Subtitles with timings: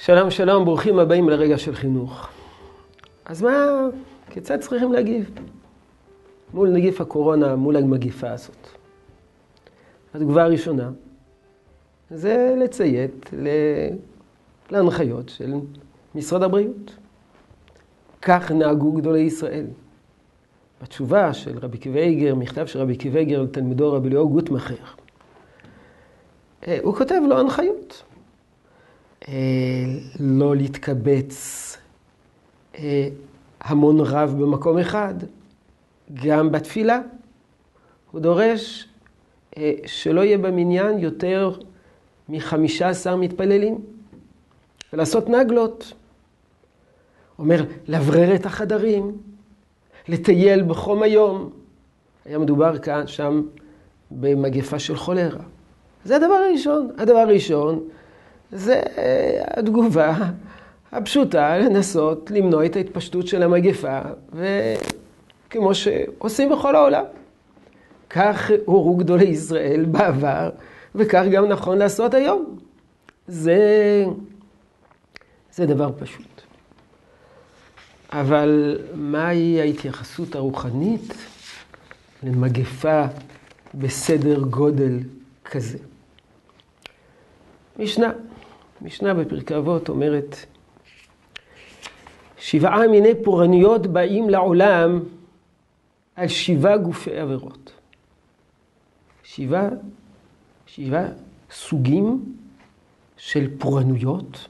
[0.00, 2.28] שלום שלום, ברוכים הבאים לרגע של חינוך.
[3.24, 3.86] אז מה,
[4.30, 5.30] כיצד צריכים להגיב
[6.54, 8.68] מול נגיף הקורונה, מול המגיפה הזאת?
[10.14, 10.90] התגובה הראשונה
[12.10, 13.30] זה לציית
[14.70, 15.54] להנחיות של
[16.14, 16.96] משרד הבריאות.
[18.22, 19.66] כך נהגו גדולי ישראל.
[20.82, 24.74] בתשובה של רבי קוויגר, מכתב של רבי קוויגר לתלמידו רבי ליאור גוטמכר,
[26.66, 28.02] אה, הוא כותב לו הנחיות.
[29.28, 29.34] אה,
[30.20, 31.76] לא להתקבץ
[32.78, 33.08] אה,
[33.60, 35.14] המון רב במקום אחד,
[36.14, 37.00] גם בתפילה.
[38.10, 38.88] הוא דורש
[39.86, 41.52] שלא יהיה במניין יותר
[42.28, 43.78] מחמישה עשר מתפללים,
[44.92, 45.92] ולעשות נגלות.
[47.38, 49.18] אומר, לברר את החדרים,
[50.08, 51.50] לטייל בחום היום.
[52.24, 53.42] היה מדובר כאן, שם,
[54.10, 55.44] במגפה של חולרה.
[56.04, 56.90] זה הדבר הראשון.
[56.98, 57.88] הדבר הראשון
[58.52, 58.82] זה
[59.56, 60.14] התגובה
[60.92, 64.00] הפשוטה לנסות למנוע את ההתפשטות של המגפה,
[64.32, 67.04] וכמו שעושים בכל העולם.
[68.10, 70.50] כך הורו גדולי ישראל בעבר,
[70.94, 72.58] וכך גם נכון לעשות היום.
[73.26, 73.58] זה,
[75.52, 76.42] זה דבר פשוט.
[78.12, 81.14] אבל מהי ההתייחסות הרוחנית
[82.22, 83.04] למגפה
[83.74, 84.98] בסדר גודל
[85.44, 85.78] כזה?
[87.78, 88.12] משנה,
[88.82, 90.36] משנה בפרקי אבות אומרת,
[92.38, 95.00] שבעה מיני פורעניות באים לעולם
[96.16, 97.72] על שבעה גופי עבירות.
[99.22, 99.68] שבעה,
[100.66, 101.06] שבעה
[101.50, 102.36] סוגים
[103.16, 104.48] של פורענויות,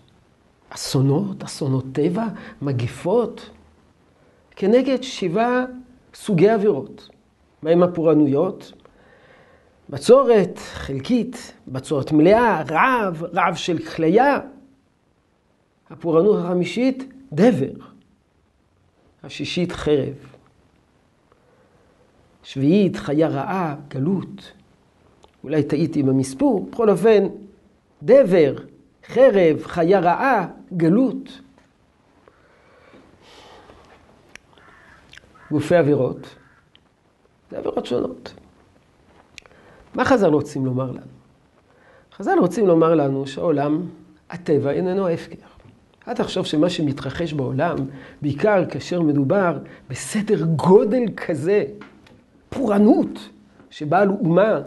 [0.68, 2.26] אסונות, אסונות טבע,
[2.62, 3.50] מגפות,
[4.56, 5.64] כנגד שבעה
[6.14, 7.08] סוגי עבירות.
[7.62, 8.72] מהם הפורענויות?
[9.90, 14.40] בצורת חלקית, בצורת מלאה, רעב, רעב של כליה.
[15.90, 17.84] הפורענות החמישית, דבר.
[19.22, 20.14] השישית, חרב.
[22.42, 24.52] שביעית, חיה רעה, גלות.
[25.44, 27.24] אולי טעיתי במספור, בכל אופן,
[28.02, 28.54] דבר,
[29.06, 30.46] חרב, חיה רעה,
[30.76, 31.40] גלות.
[35.50, 36.34] גופי עבירות,
[37.50, 38.34] זה עבירות שונות.
[39.98, 41.00] מה חז"ל רוצים לומר לנו?
[42.16, 43.82] חז"ל רוצים לומר לנו שהעולם,
[44.30, 45.46] הטבע איננו הפקר.
[46.08, 47.76] אל תחשוב שמה שמתרחש בעולם,
[48.22, 49.58] בעיקר כאשר מדובר
[49.90, 51.64] בסדר גודל כזה,
[52.48, 53.28] פורענות,
[53.70, 54.60] שבעל אומה,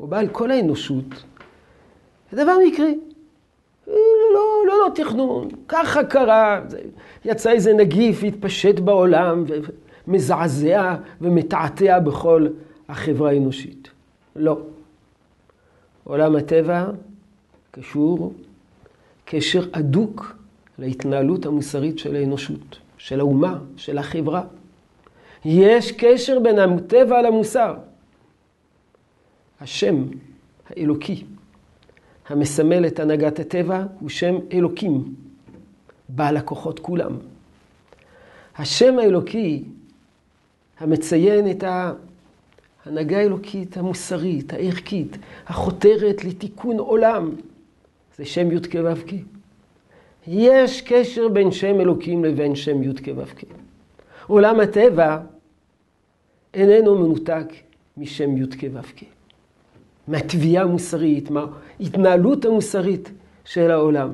[0.00, 1.24] או בעל כל האנושות,
[2.32, 2.98] זה דבר מקרי.
[3.86, 3.94] לא,
[4.66, 6.60] לא, לא תכנון, ככה קרה,
[7.24, 9.44] יצא איזה נגיף, התפשט בעולם,
[10.06, 12.46] ומזעזע ומתעתע בכל
[12.88, 13.91] החברה האנושית.
[14.36, 14.60] לא.
[16.04, 16.86] עולם הטבע
[17.70, 18.34] קשור
[19.24, 20.36] קשר הדוק
[20.78, 24.42] להתנהלות המוסרית של האנושות, של האומה, של החברה.
[25.44, 27.74] יש קשר בין הטבע למוסר.
[29.60, 30.04] השם
[30.70, 31.24] האלוקי
[32.28, 35.14] המסמל את הנהגת הטבע הוא שם אלוקים,
[36.08, 37.18] בעל הכוחות כולם.
[38.58, 39.64] השם האלוקי
[40.80, 41.64] המציין את
[42.86, 45.16] ההנהגה האלוקית המוסרית, הערכית,
[45.46, 47.34] החותרת לתיקון עולם,
[48.16, 49.12] זה שם י"ק ו"ק.
[50.26, 53.44] יש קשר בין שם אלוקים לבין שם י"ק ו"ק.
[54.26, 55.18] עולם הטבע
[56.54, 57.46] איננו מנותק
[57.96, 59.04] משם י"ק ו"ק.
[60.08, 63.10] מהתביעה המוסרית, מההתנהלות המוסרית
[63.44, 64.12] של העולם.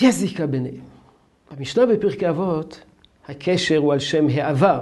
[0.00, 0.80] יש זיקה ביניהם.
[1.56, 2.80] במשנה בפרקי אבות,
[3.28, 4.80] הקשר הוא על שם העבר.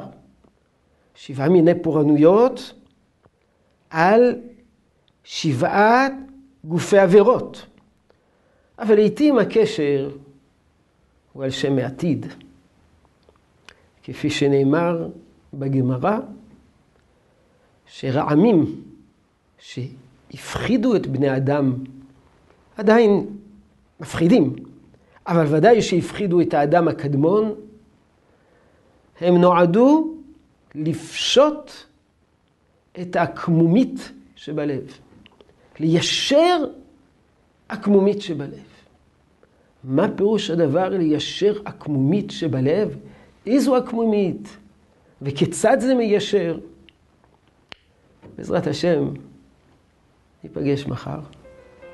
[1.14, 2.72] שבעה מיני פורענויות
[3.90, 4.40] על
[5.24, 6.06] שבעה
[6.64, 7.66] גופי עבירות.
[8.78, 10.10] אבל לעיתים הקשר
[11.32, 12.26] הוא על שם העתיד.
[14.02, 15.08] כפי שנאמר
[15.54, 16.18] בגמרא,
[17.86, 18.82] שרעמים
[19.58, 21.74] שהפחידו את בני אדם
[22.76, 23.26] עדיין
[24.00, 24.56] מפחידים,
[25.26, 27.54] אבל ודאי שהפחידו את האדם הקדמון,
[29.20, 30.14] הם נועדו
[30.74, 31.70] לפשוט
[33.00, 34.98] את העקמומית שבלב,
[35.80, 36.64] ליישר
[37.68, 38.62] עקמומית שבלב.
[39.84, 42.96] מה פירוש הדבר ליישר עקמומית שבלב?
[43.46, 44.56] איזו עקמומית?
[45.22, 46.58] וכיצד זה מיישר?
[48.36, 49.08] בעזרת השם,
[50.44, 51.20] ניפגש מחר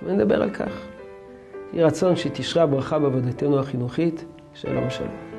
[0.03, 0.87] ונדבר על כך.
[1.73, 4.25] יהי רצון שתשרה ברכה בעבודתנו החינוכית.
[4.55, 5.38] שלום שלום.